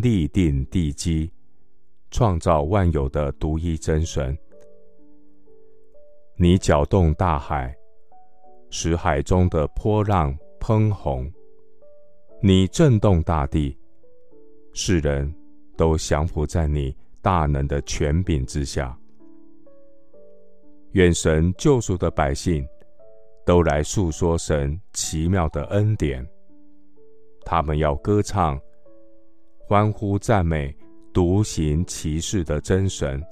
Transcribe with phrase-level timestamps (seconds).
[0.00, 1.30] 立定地基、
[2.10, 4.36] 创造万有的独一真神。
[6.36, 7.74] 你搅动大海，
[8.70, 11.30] 使海中的波浪喷红；
[12.42, 13.76] 你震动大地，
[14.72, 15.32] 世人
[15.76, 18.98] 都降服在你大能的权柄之下。
[20.92, 22.66] 愿神救赎的百姓。
[23.46, 26.24] 都来述说神奇妙的恩典，
[27.44, 28.60] 他们要歌唱、
[29.70, 30.76] 欢呼、赞美
[31.12, 33.24] 独行奇事的真神。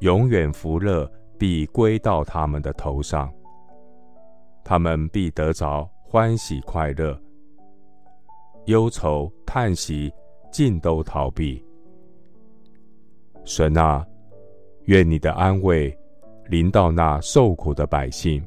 [0.00, 3.32] 永远福乐必归到他们的头上，
[4.62, 7.18] 他们必得着欢喜快乐，
[8.66, 10.12] 忧愁叹息
[10.52, 11.64] 尽都逃避。
[13.42, 14.06] 神啊，
[14.84, 15.98] 愿你的安慰
[16.50, 18.44] 临到那受苦的百姓。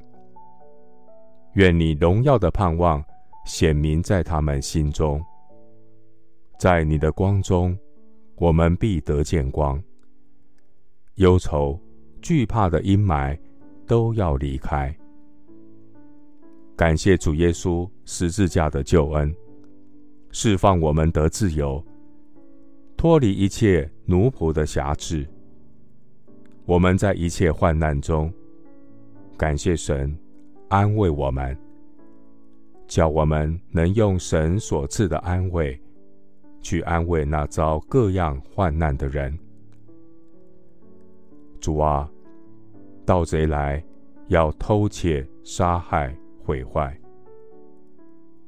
[1.53, 3.03] 愿你荣耀的盼望
[3.43, 5.19] 显明在他们心中，
[6.57, 7.77] 在你的光中，
[8.35, 9.81] 我们必得见光。
[11.15, 11.79] 忧愁、
[12.21, 13.37] 惧怕的阴霾
[13.85, 14.95] 都要离开。
[16.75, 19.33] 感谢主耶稣十字架的救恩，
[20.31, 21.83] 释放我们得自由，
[22.97, 25.27] 脱离一切奴仆的辖制。
[26.65, 28.33] 我们在一切患难中，
[29.37, 30.17] 感谢神。
[30.69, 31.55] 安慰我们，
[32.87, 35.79] 叫我们能用神所赐的安慰，
[36.63, 39.37] 去安慰那遭各样患难的人。
[41.59, 42.09] 主啊，
[43.05, 43.83] 盗贼来
[44.29, 46.99] 要偷窃、杀害、毁坏，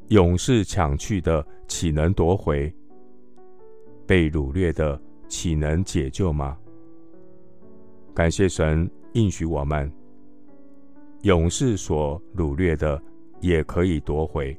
[0.07, 2.73] 勇士抢去的岂能夺回？
[4.07, 6.57] 被掳掠的岂能解救吗？
[8.13, 9.91] 感谢神应许我们。
[11.23, 13.01] 勇士所掳掠的
[13.39, 14.55] 也可以夺回，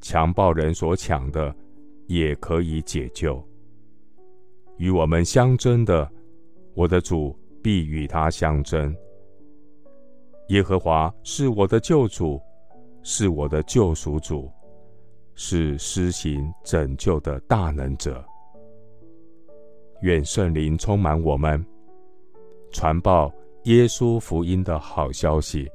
[0.00, 1.54] 强暴人所抢的
[2.06, 3.42] 也可以解救。
[4.78, 6.10] 与我们相争的，
[6.74, 8.94] 我的主必与他相争。
[10.48, 12.40] 耶和华是我的救主，
[13.02, 14.50] 是我的救赎主，
[15.34, 18.24] 是施行拯救的大能者。
[20.00, 21.64] 愿圣灵充满我们，
[22.70, 23.32] 传报。
[23.66, 25.70] 耶稣福音的好消息，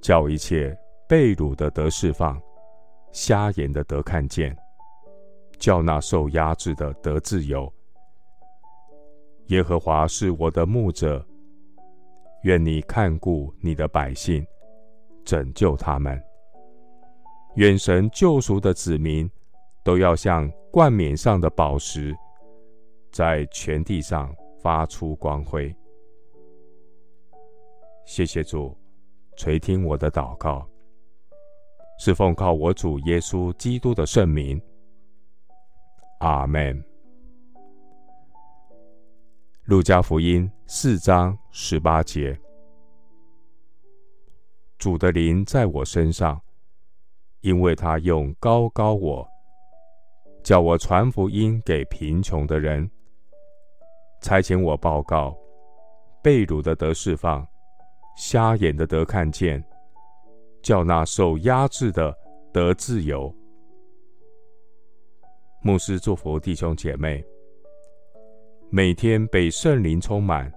[0.00, 0.76] 叫一切
[1.08, 2.42] 被掳的得释放，
[3.12, 4.52] 瞎眼的得看见，
[5.58, 7.72] 叫那受压制的得自由。
[9.46, 11.24] 耶和华是我的牧者，
[12.42, 14.44] 愿你看顾你的百姓，
[15.24, 16.20] 拯救他们。
[17.54, 19.30] 愿神救赎的子民
[19.84, 22.14] 都要像冠冕上的宝石，
[23.10, 25.74] 在全地上发出光辉。
[28.04, 28.76] 谢谢主，
[29.36, 30.68] 垂听我的祷告，
[31.98, 34.60] 是奉靠我主耶稣基督的圣名。
[36.18, 36.82] 阿门。
[39.64, 42.38] 路加福音四章十八节：
[44.78, 46.40] 主的灵在我身上，
[47.40, 49.28] 因为他用高高我，
[50.42, 52.90] 叫我传福音给贫穷的人，
[54.22, 55.36] 差遣我报告
[56.22, 57.46] 被掳的得释放。
[58.16, 59.62] 瞎眼的得看见，
[60.62, 62.16] 叫那受压制的
[62.50, 63.34] 得自由。
[65.66, 67.24] 牧师祝福弟兄姐妹，
[68.70, 70.48] 每天被圣灵充满，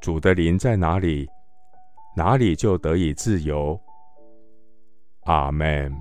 [0.00, 1.28] 主的灵在哪里，
[2.16, 3.76] 哪里就得以自由。
[5.22, 5.92] 阿门。